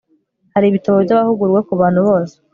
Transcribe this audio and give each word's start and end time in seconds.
hari 0.53 0.65
ibitabo 0.67 0.97
by'abahugurwa 1.05 1.59
ku 1.67 1.73
bantu 1.81 1.99
bose 2.07 2.33